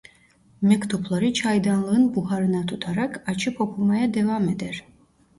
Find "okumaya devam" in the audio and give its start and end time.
3.61-4.49